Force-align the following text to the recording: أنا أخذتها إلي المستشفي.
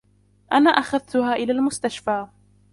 أنا 0.53 0.69
أخذتها 0.69 1.33
إلي 1.35 1.51
المستشفي. 1.53 2.27